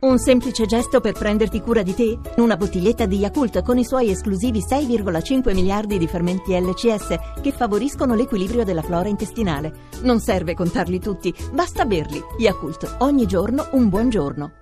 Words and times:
Un 0.00 0.16
semplice 0.18 0.64
gesto 0.64 1.00
per 1.00 1.12
prenderti 1.12 1.60
cura 1.60 1.82
di 1.82 1.94
te? 1.94 2.18
Una 2.36 2.56
bottiglietta 2.56 3.04
di 3.04 3.18
Yakult 3.18 3.62
con 3.62 3.76
i 3.76 3.84
suoi 3.84 4.10
esclusivi 4.10 4.60
6,5 4.60 5.52
miliardi 5.52 5.98
di 5.98 6.06
fermenti 6.06 6.58
LCS 6.58 7.18
che 7.42 7.52
favoriscono 7.52 8.14
l'equilibrio 8.14 8.64
della 8.64 8.80
flora 8.80 9.08
intestinale. 9.08 9.88
Non 10.00 10.18
serve 10.20 10.54
contarli 10.54 11.00
tutti, 11.00 11.34
basta 11.52 11.84
berli. 11.84 12.18
Yakult, 12.38 12.96
ogni 13.00 13.26
giorno 13.26 13.68
un 13.72 13.90
buon 13.90 14.08
giorno. 14.08 14.52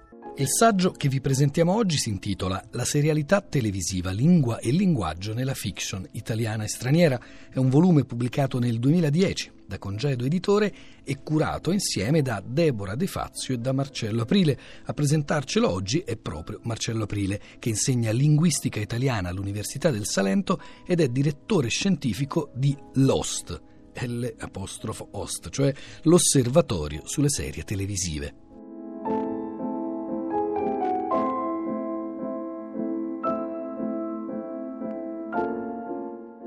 Il 0.40 0.46
saggio 0.46 0.92
che 0.92 1.08
vi 1.08 1.20
presentiamo 1.20 1.74
oggi 1.74 1.96
si 1.96 2.10
intitola 2.10 2.64
La 2.70 2.84
serialità 2.84 3.40
televisiva, 3.40 4.12
lingua 4.12 4.60
e 4.60 4.70
linguaggio 4.70 5.34
nella 5.34 5.52
fiction 5.52 6.06
italiana 6.12 6.62
e 6.62 6.68
straniera. 6.68 7.20
È 7.50 7.58
un 7.58 7.68
volume 7.68 8.04
pubblicato 8.04 8.60
nel 8.60 8.78
2010 8.78 9.50
da 9.66 9.78
Congedo 9.78 10.24
Editore 10.24 10.72
e 11.02 11.24
curato 11.24 11.72
insieme 11.72 12.22
da 12.22 12.40
Deborah 12.40 12.94
De 12.94 13.08
Fazio 13.08 13.54
e 13.54 13.58
da 13.58 13.72
Marcello 13.72 14.22
Aprile. 14.22 14.56
A 14.84 14.92
presentarcelo 14.92 15.68
oggi 15.68 16.04
è 16.06 16.16
proprio 16.16 16.60
Marcello 16.62 17.02
Aprile, 17.02 17.40
che 17.58 17.70
insegna 17.70 18.12
linguistica 18.12 18.78
italiana 18.78 19.30
all'Università 19.30 19.90
del 19.90 20.06
Salento 20.06 20.62
ed 20.86 21.00
è 21.00 21.08
direttore 21.08 21.66
scientifico 21.66 22.52
di 22.54 22.78
LOST, 22.92 23.60
L-Ost, 24.06 25.50
cioè 25.50 25.74
l'Osservatorio 26.02 27.02
sulle 27.06 27.28
serie 27.28 27.64
televisive. 27.64 28.46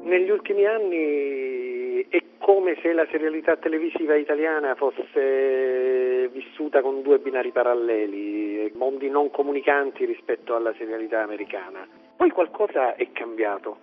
Negli 0.04 0.30
ultimi 0.30 0.66
anni 0.66 2.06
è 2.10 2.22
come 2.38 2.78
se 2.82 2.92
la 2.92 3.08
serialità 3.10 3.56
televisiva 3.56 4.16
italiana 4.16 4.76
fosse 4.76 6.28
vissuta 6.34 6.82
con 6.82 7.02
due 7.02 7.20
binari 7.20 7.52
paralleli, 7.52 8.72
mondi 8.76 9.10
non 9.10 9.32
comunicanti 9.32 10.06
rispetto 10.06 10.56
alla 10.56 10.74
serialità 10.78 11.22
americana. 11.22 11.88
Poi 12.16 12.30
qualcosa 12.32 12.96
è 12.96 13.12
cambiato. 13.12 13.78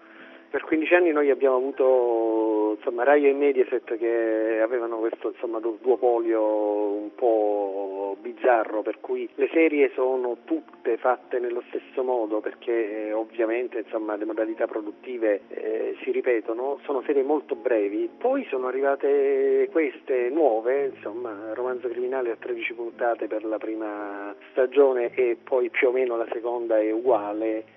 Per 0.51 0.65
15 0.65 0.95
anni 0.95 1.13
noi 1.13 1.29
abbiamo 1.31 1.57
avuto 1.57 2.77
insomma, 2.79 3.05
Rai 3.05 3.29
e 3.29 3.35
Mediaset 3.35 3.97
che 3.99 4.61
avevano 4.63 4.97
questo 4.97 5.29
insomma, 5.29 5.59
duopolio 5.61 6.43
un 6.43 7.15
po' 7.15 8.17
bizzarro 8.21 8.81
per 8.81 8.99
cui 9.01 9.29
le 9.35 9.49
serie 9.53 9.91
sono 9.95 10.39
tutte 10.45 10.97
fatte 10.97 11.39
nello 11.39 11.63
stesso 11.69 12.03
modo 12.03 12.41
perché 12.41 13.09
eh, 13.09 13.13
ovviamente 13.13 13.81
insomma, 13.81 14.17
le 14.17 14.25
modalità 14.25 14.67
produttive 14.67 15.43
eh, 15.49 15.97
si 16.03 16.11
ripetono, 16.11 16.79
sono 16.85 17.03
serie 17.03 17.23
molto 17.23 17.55
brevi, 17.55 18.09
poi 18.17 18.47
sono 18.49 18.69
arrivate 18.69 19.69
queste 19.71 20.31
nuove, 20.31 20.93
insomma, 20.95 21.53
Romanzo 21.53 21.89
Criminale 21.89 22.31
a 22.31 22.37
13 22.37 22.73
puntate 22.73 23.27
per 23.27 23.45
la 23.45 23.59
prima 23.59 24.35
stagione 24.51 25.13
e 25.15 25.37
poi 25.43 25.69
più 25.69 25.89
o 25.89 25.93
meno 25.93 26.17
la 26.17 26.27
seconda 26.33 26.79
è 26.79 26.91
uguale, 26.91 27.77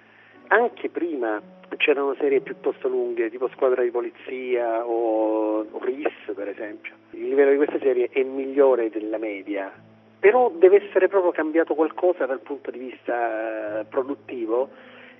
anche 0.51 0.89
prima 0.89 1.41
c'erano 1.77 2.15
serie 2.15 2.41
piuttosto 2.41 2.87
lunghe, 2.87 3.29
tipo 3.29 3.47
Squadra 3.49 3.81
di 3.81 3.91
Polizia 3.91 4.85
o 4.85 5.65
RIS 5.79 6.33
per 6.35 6.49
esempio. 6.49 6.93
Il 7.11 7.29
livello 7.29 7.51
di 7.51 7.57
queste 7.57 7.79
serie 7.79 8.09
è 8.11 8.21
migliore 8.23 8.89
della 8.89 9.17
media, 9.17 9.71
però 10.19 10.49
deve 10.49 10.87
essere 10.87 11.07
proprio 11.07 11.31
cambiato 11.31 11.73
qualcosa 11.73 12.25
dal 12.25 12.41
punto 12.41 12.71
di 12.71 12.79
vista 12.79 13.79
eh, 13.79 13.85
produttivo 13.85 14.69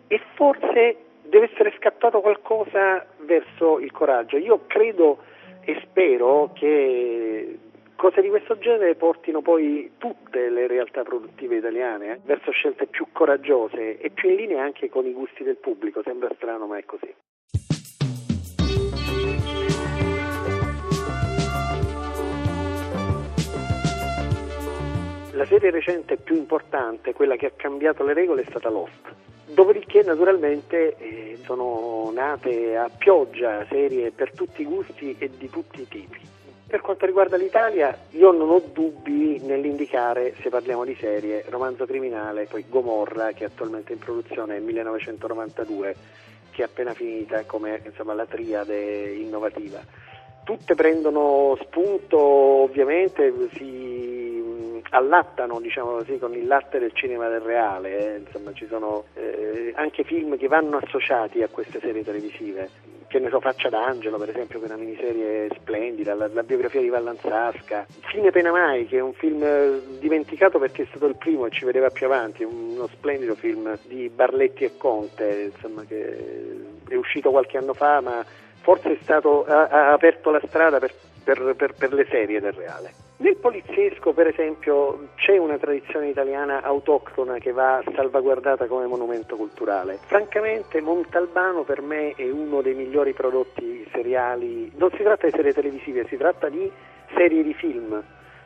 e 0.08 0.20
forse 0.36 0.98
deve 1.23 1.50
essere 1.52 1.73
scattato 1.78 2.20
qualcosa 2.20 3.06
verso 3.22 3.80
il 3.80 3.92
coraggio. 3.92 4.38
Io 4.38 4.62
credo 4.68 5.20
e 5.62 5.80
spero 5.84 6.52
che 6.54 7.58
Cose 8.02 8.22
di 8.22 8.30
questo 8.30 8.58
genere 8.58 8.96
portino 8.96 9.44
poi 9.44 9.92
tutte 10.00 10.50
le 10.50 10.66
realtà 10.66 11.04
produttive 11.04 11.58
italiane 11.58 12.14
eh, 12.14 12.20
verso 12.26 12.50
scelte 12.50 12.88
più 12.88 13.06
coraggiose 13.12 14.00
e 14.00 14.10
più 14.10 14.30
in 14.30 14.38
linea 14.38 14.64
anche 14.64 14.90
con 14.90 15.06
i 15.06 15.14
gusti 15.14 15.44
del 15.44 15.58
pubblico. 15.58 16.02
Sembra 16.02 16.28
strano, 16.36 16.66
ma 16.66 16.80
è 16.80 16.84
così. 16.84 17.14
La 25.34 25.45
serie 25.45 25.70
recente 25.70 26.17
più 26.17 26.36
importante, 26.38 27.14
quella 27.14 27.36
che 27.36 27.45
ha 27.45 27.52
cambiato 27.56 28.04
le 28.04 28.14
regole, 28.14 28.42
è 28.42 28.45
stata 28.50 28.72
Lost. 28.72 29.14
Dopodiché 29.54 30.02
naturalmente 30.02 30.95
eh, 30.98 31.38
sono 31.44 32.10
nate 32.11 32.76
a 32.76 32.90
pioggia 32.90 33.64
serie 33.70 34.10
per 34.10 34.32
tutti 34.32 34.64
i 34.64 34.66
gusti 34.66 35.16
e 35.20 35.30
di 35.38 35.52
tutti 35.52 35.82
i 35.82 35.88
tipi. 35.88 36.40
Per 36.71 36.80
quanto 36.80 37.05
riguarda 37.05 37.36
l'Italia, 37.36 37.93
io 38.11 38.32
non 38.32 38.49
ho 38.49 38.61
dubbi 38.71 39.42
nell'indicare, 39.42 40.36
se 40.42 40.48
parliamo 40.48 40.86
di 40.86 40.95
serie, 40.95 41.43
Romanzo 41.49 41.86
Criminale, 41.86 42.45
poi 42.45 42.64
Gomorra, 42.70 43.33
che 43.33 43.43
è 43.43 43.48
attualmente 43.48 43.92
in 43.92 43.99
produzione, 43.99 44.55
è 44.55 44.59
1992, 44.61 45.95
che 46.49 46.61
è 46.61 46.65
appena 46.65 46.93
finita 46.93 47.43
come 47.43 47.81
insomma, 47.83 48.14
la 48.14 48.26
triade 48.26 49.11
innovativa. 49.11 49.81
Tutte 50.45 50.73
prendono 50.73 51.58
spunto, 51.60 52.17
ovviamente, 52.17 53.33
si 53.58 54.80
allattano 54.92 55.60
diciamo 55.60 55.98
così, 55.98 56.17
con 56.20 56.33
il 56.33 56.48
latte 56.48 56.80
del 56.80 56.93
cinema 56.93 57.27
del 57.27 57.42
reale, 57.42 58.15
eh. 58.15 58.17
insomma 58.20 58.54
ci 58.54 58.65
sono 58.67 59.04
eh, 59.15 59.73
anche 59.76 60.05
film 60.05 60.37
che 60.37 60.48
vanno 60.48 60.77
associati 60.77 61.43
a 61.43 61.49
queste 61.49 61.81
serie 61.81 62.02
televisive 62.02 62.92
che 63.11 63.20
ne 63.20 63.30
so, 63.30 63.42
Faccia 63.42 63.67
d'Angelo 63.67 64.17
per 64.17 64.30
esempio, 64.30 64.58
che 64.58 64.65
è 64.65 64.70
una 64.70 64.81
miniserie 64.81 65.49
splendida, 65.92 66.16
la, 66.16 66.30
la 66.32 66.44
biografia 66.44 66.82
di 66.82 66.90
Vallanzasca, 66.90 67.86
Fine 68.12 68.32
Pena 68.32 68.52
Mai, 68.52 68.88
che 68.88 68.98
è 68.98 69.02
un 69.02 69.14
film 69.14 69.44
eh, 69.44 69.82
dimenticato 70.00 70.58
perché 70.58 70.84
è 70.84 70.86
stato 70.90 71.06
il 71.06 71.16
primo 71.16 71.46
e 71.46 71.52
ci 71.52 71.66
vedeva 71.66 71.90
più 71.90 72.06
avanti, 72.06 72.44
uno 72.44 72.88
splendido 72.88 73.36
film 73.36 73.78
di 73.88 74.10
Barletti 74.10 74.64
e 74.64 74.78
Conte, 74.78 75.52
insomma, 75.54 75.84
che 75.84 76.18
è 76.88 76.96
uscito 76.96 77.32
qualche 77.32 77.58
anno 77.58 77.74
fa, 77.74 78.00
ma 78.02 78.26
forse 78.62 78.98
stato, 79.02 79.46
ha, 79.46 79.68
ha, 79.68 79.92
aperto 79.92 80.32
la 80.32 80.42
strada 80.46 80.80
per, 80.80 80.94
per, 81.24 81.54
per, 81.56 81.74
per 81.74 81.94
le 81.94 82.06
serie 82.10 82.40
del 82.40 82.54
reale. 82.54 83.01
Nel 83.21 83.36
poliziesco, 83.36 84.14
per 84.14 84.26
esempio, 84.26 85.09
c'è 85.14 85.37
una 85.37 85.59
tradizione 85.59 86.08
italiana 86.08 86.64
autoctona 86.64 87.37
che 87.37 87.52
va 87.52 87.80
salvaguardata 87.93 88.65
come 88.65 88.87
monumento 88.87 89.36
culturale. 89.36 89.99
Francamente, 90.08 90.82
Montalbano 90.82 91.61
per 91.61 91.83
me 91.83 92.15
è 92.15 92.27
uno 92.31 92.61
dei 92.61 92.73
migliori 92.73 93.14
prodotti 93.14 93.87
seriali. 93.92 94.71
Non 94.76 94.89
si 94.98 95.04
tratta 95.04 95.27
di 95.27 95.33
serie 95.36 95.54
televisive, 95.54 96.08
si 96.08 96.17
tratta 96.17 96.49
di 96.49 96.70
serie 97.15 97.43
di 97.43 97.54
film, 97.54 98.04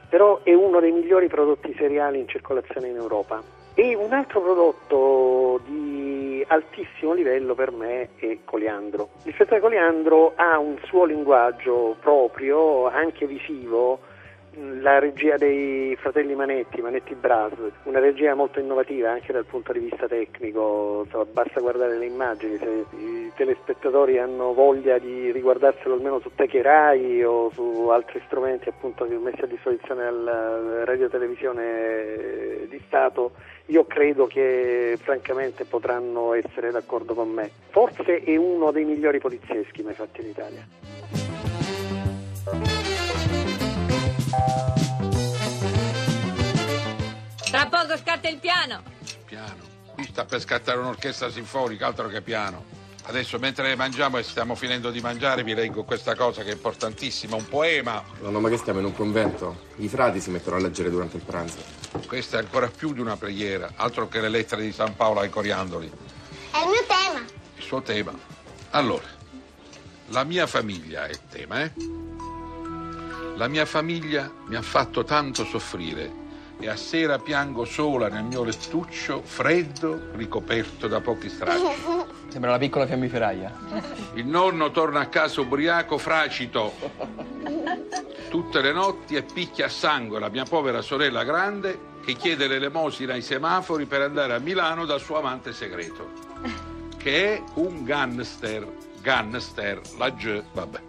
però 0.10 0.42
è 0.44 0.54
uno 0.54 0.82
dei 0.82 0.92
migliori 0.92 1.30
prodotti 1.30 1.74
seriali 1.78 2.20
in 2.20 2.28
circolazione 2.28 2.90
in 2.90 2.98
Europa. 2.98 3.42
E 3.76 3.96
un 3.96 4.12
altro 4.12 4.42
prodotto 4.42 5.62
di 5.66 6.44
altissimo 6.48 7.14
livello 7.14 7.56
per 7.56 7.72
me 7.72 8.10
è 8.18 8.40
Coliandro. 8.44 9.08
Il 9.24 9.34
Festival 9.34 9.62
Coliandro 9.62 10.34
ha 10.36 10.60
un 10.60 10.76
suo 10.84 11.06
linguaggio 11.06 11.96
proprio, 12.02 12.88
anche 12.88 13.26
visivo, 13.26 14.12
la 14.58 15.00
regia 15.00 15.36
dei 15.38 15.96
fratelli 16.00 16.36
Manetti, 16.36 16.82
Manetti 16.82 17.16
Bras, 17.16 17.54
una 17.84 18.00
regia 18.00 18.36
molto 18.36 18.60
innovativa 18.60 19.12
anche 19.12 19.34
dal 19.34 19.46
punto 19.46 19.74
di 19.74 19.80
vista 19.80 20.08
tecnico, 20.08 21.02
insomma, 21.06 21.26
basta 21.26 21.60
guardare 21.60 21.98
le 21.98 22.06
immagini, 22.06 22.58
se 22.58 22.86
i 22.98 23.32
telespettatori 23.36 24.18
hanno 24.18 24.54
voglia 24.54 24.98
di 24.98 25.32
riguardarselo 25.32 25.96
almeno 25.96 26.20
su 26.20 26.32
Techerai 26.34 27.24
o 27.24 27.50
su 27.52 27.88
altri 27.92 28.22
strumenti 28.26 28.70
appunto 28.70 29.06
messi 29.06 29.42
a 29.42 29.48
disposizione 29.48 30.04
dalla 30.04 30.84
radio 30.86 31.10
televisione 31.10 32.68
di 32.70 32.82
Stato, 32.86 33.32
io 33.68 33.86
credo 33.86 34.28
che 34.28 34.98
francamente 35.02 35.66
potranno 35.66 36.34
essere 36.34 36.72
d'accordo 36.72 37.14
con 37.14 37.30
me. 37.30 37.50
Forse 37.70 38.24
è 38.24 38.36
uno 38.36 38.72
dei 38.72 38.86
migliori 38.86 39.20
polizieschi 39.20 39.82
mai 39.84 39.94
fatti 39.94 40.22
in 40.22 40.28
Italia. 40.28 41.25
Piano? 49.36 49.74
Qui 49.96 50.06
sta 50.06 50.24
per 50.24 50.40
scattare 50.40 50.80
un'orchestra 50.80 51.30
sinfonica, 51.30 51.88
altro 51.88 52.08
che 52.08 52.22
piano. 52.22 52.64
Adesso, 53.08 53.38
mentre 53.38 53.76
mangiamo 53.76 54.18
e 54.18 54.24
stiamo 54.24 54.56
finendo 54.56 54.92
di 54.92 55.02
mangiare, 55.02 55.44
vi 55.44 55.54
leggo 55.54 55.84
questa 55.84 56.16
cosa 56.16 56.42
che 56.42 56.52
è 56.52 56.54
importantissima, 56.54 57.36
un 57.36 57.46
poema. 57.46 58.02
No, 58.22 58.30
no, 58.30 58.40
ma 58.40 58.48
che 58.48 58.56
stiamo 58.56 58.80
in 58.80 58.86
un 58.86 58.94
convento? 58.94 59.66
I 59.76 59.90
frati 59.90 60.22
si 60.22 60.30
mettono 60.30 60.56
a 60.56 60.60
leggere 60.60 60.90
durante 60.90 61.18
il 61.18 61.24
pranzo. 61.24 61.58
Questa 62.08 62.38
è 62.38 62.40
ancora 62.40 62.70
più 62.70 62.94
di 62.94 63.02
una 63.02 63.18
preghiera, 63.18 63.74
altro 63.76 64.08
che 64.08 64.22
le 64.22 64.30
lettere 64.30 64.62
di 64.62 64.72
San 64.72 64.96
Paolo 64.96 65.20
ai 65.20 65.30
coriandoli. 65.30 65.92
È 66.52 66.58
il 66.58 66.70
mio 66.70 66.86
tema. 66.88 67.26
Il 67.58 67.64
suo 67.64 67.82
tema. 67.82 68.18
Allora, 68.70 69.08
la 70.08 70.24
mia 70.24 70.48
famiglia 70.48 71.08
è 71.08 71.16
tema, 71.30 71.62
eh? 71.62 71.74
La 73.36 73.50
mia 73.50 73.66
famiglia 73.66 74.32
mi 74.46 74.56
ha 74.56 74.62
fatto 74.62 75.04
tanto 75.04 75.44
soffrire 75.44 76.24
e 76.60 76.70
a 76.70 76.76
sera 76.76 77.20
piango 77.20 77.66
sola 77.66 78.08
nel 78.08 78.24
mio 78.24 78.44
lettuccio, 78.44 79.22
freddo, 79.24 80.10
ricoperto 80.14 80.88
da 80.88 81.02
pochi 81.02 81.30
stracci. 81.30 81.84
Sembra 82.30 82.52
una 82.52 82.60
piccola 82.60 82.86
fiammiferaia. 82.86 83.54
Il 84.14 84.26
nonno 84.26 84.72
torna 84.72 85.02
a 85.02 85.08
casa 85.08 85.42
ubriaco, 85.42 85.98
fracito. 85.98 86.74
Tutte 88.30 88.62
le 88.62 88.74
notti 88.74 89.16
e 89.16 89.24
picchia 89.24 89.66
a 89.66 89.70
sangue 89.70 90.20
la 90.20 90.30
mia 90.30 90.44
povera 90.44 90.82
sorella 90.82 91.24
grande 91.24 91.94
che 92.06 92.14
chiede 92.14 92.48
l'elemosina 92.48 93.14
ai 93.14 93.22
semafori 93.22 93.86
per 93.86 94.02
andare 94.02 94.34
a 94.34 94.40
Milano 94.40 94.86
dal 94.86 95.00
suo 95.00 95.18
amante 95.18 95.54
segreto, 95.54 96.12
che 96.98 97.36
è 97.36 97.44
un 97.56 97.84
gangster, 97.84 98.68
gangster, 99.02 99.82
la 99.98 100.10
G, 100.12 100.44
vabbè. 100.54 100.80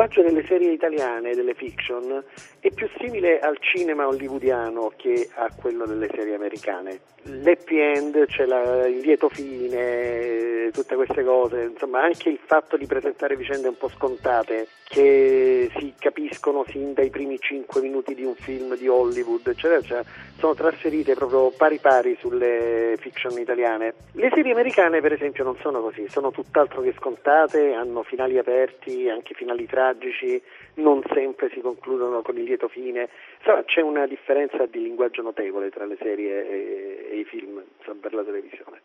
Linguaggio 0.00 0.22
delle 0.22 0.46
serie 0.46 0.72
italiane, 0.72 1.34
delle 1.34 1.52
fiction, 1.52 2.24
è 2.60 2.70
più 2.70 2.88
simile 2.98 3.40
al 3.40 3.56
cinema 3.58 4.06
hollywoodiano 4.06 4.92
che 4.96 5.28
a 5.34 5.48
quello 5.54 5.86
delle 5.86 6.08
serie 6.14 6.34
americane. 6.34 7.00
L'happy 7.22 7.78
end, 7.78 8.26
cioè 8.26 8.46
la, 8.46 8.86
il 8.86 8.98
lieto 8.98 9.28
fine, 9.28 10.70
tutte 10.72 10.94
queste 10.94 11.22
cose, 11.22 11.70
insomma 11.70 12.02
anche 12.02 12.30
il 12.30 12.38
fatto 12.42 12.76
di 12.76 12.86
presentare 12.86 13.36
vicende 13.36 13.68
un 13.68 13.76
po' 13.76 13.88
scontate 13.88 14.68
che 14.84 15.70
si 15.76 15.92
capiscono 15.98 16.64
sin 16.68 16.94
dai 16.94 17.10
primi 17.10 17.38
cinque 17.38 17.80
minuti 17.80 18.14
di 18.14 18.24
un 18.24 18.34
film 18.34 18.76
di 18.76 18.88
Hollywood, 18.88 19.46
eccetera, 19.46 19.78
eccetera, 19.78 20.04
sono 20.38 20.54
trasferite 20.54 21.14
proprio 21.14 21.50
pari 21.50 21.78
pari 21.78 22.16
sulle 22.18 22.96
fiction 22.98 23.38
italiane. 23.38 23.94
Le 24.12 24.30
serie 24.34 24.52
americane 24.52 25.00
per 25.00 25.12
esempio 25.12 25.44
non 25.44 25.56
sono 25.60 25.80
così, 25.80 26.08
sono 26.08 26.30
tutt'altro 26.30 26.80
che 26.80 26.94
scontate, 26.96 27.74
hanno 27.74 28.02
finali 28.02 28.38
aperti, 28.38 29.08
anche 29.08 29.34
finali 29.34 29.66
tragici, 29.66 30.42
non 30.74 31.02
sempre 31.12 31.50
si 31.52 31.60
concludono 31.60 32.22
con 32.22 32.36
il 32.38 32.49
lieto 32.50 32.68
fine, 32.68 33.08
insomma 33.38 33.62
c'è 33.64 33.80
una 33.80 34.06
differenza 34.06 34.66
di 34.66 34.82
linguaggio 34.82 35.22
notevole 35.22 35.70
tra 35.70 35.86
le 35.86 35.96
serie 36.00 36.48
e, 36.48 37.08
e 37.12 37.18
i 37.18 37.24
film 37.24 37.62
per 38.00 38.12
la 38.12 38.24
televisione. 38.24 38.80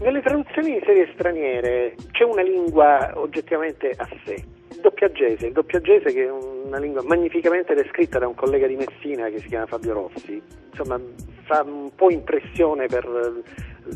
Nelle 0.00 0.22
traduzioni 0.22 0.78
di 0.78 0.82
serie 0.84 1.10
straniere 1.12 1.94
c'è 2.12 2.24
una 2.24 2.40
lingua 2.40 3.12
oggettivamente 3.16 3.92
a 3.94 4.08
sé. 4.24 4.42
Il 4.70 4.80
doppiaggese, 4.80 5.48
il 5.48 5.52
doppiaggese 5.52 6.12
che 6.14 6.24
è 6.24 6.30
una 6.30 6.78
lingua 6.78 7.02
magnificamente 7.02 7.74
descritta 7.74 8.18
da 8.18 8.26
un 8.26 8.34
collega 8.34 8.66
di 8.66 8.76
Messina 8.76 9.28
che 9.28 9.40
si 9.40 9.48
chiama 9.48 9.66
Fabio 9.66 9.92
Rossi, 9.92 10.40
insomma 10.70 10.98
fa 11.42 11.62
un 11.62 11.90
po' 11.94 12.10
impressione 12.10 12.86
per 12.86 13.42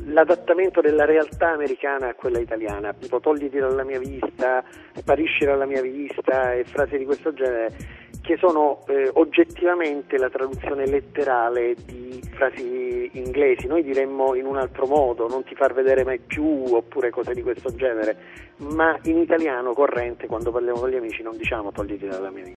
l'adattamento 0.07 0.81
della 0.81 1.05
realtà 1.05 1.51
americana 1.51 2.09
a 2.09 2.15
quella 2.15 2.39
italiana, 2.39 2.93
tipo 2.93 3.21
togliti 3.21 3.59
dalla 3.59 3.85
mia 3.85 3.99
vista, 3.99 4.65
sparisci 4.95 5.45
dalla 5.45 5.67
mia 5.67 5.83
vista 5.83 6.53
e 6.53 6.65
frasi 6.65 6.99
di 6.99 7.05
questo 7.05 7.33
genere 7.33 8.03
che 8.25 8.39
sono 8.39 8.81
eh, 8.87 9.11
oggettivamente 9.13 10.17
la 10.17 10.31
traduzione 10.31 10.87
letterale 10.87 11.75
di 11.85 12.23
frasi 12.33 13.11
inglesi. 13.13 13.67
Noi 13.67 13.83
diremmo 13.83 14.35
in 14.35 14.47
un 14.47 14.57
altro 14.57 14.87
modo, 14.87 15.29
non 15.29 15.45
ti 15.45 15.55
far 15.55 15.75
vedere 15.75 16.05
mai 16.05 16.19
più 16.19 16.65
oppure 16.75 17.11
cose 17.11 17.35
di 17.35 17.43
questo 17.43 17.75
genere, 17.75 18.17
ma 18.59 18.99
in 19.05 19.19
italiano 19.19 19.75
corrente 19.75 20.27
quando 20.27 20.51
parliamo 20.51 20.81
con 20.81 20.89
gli 20.89 20.97
amici 20.97 21.23
non 21.23 21.37
diciamo 21.37 21.71
togliti 21.71 22.07
dalla 22.07 22.31
mia 22.31 22.45
vita. 22.45 22.53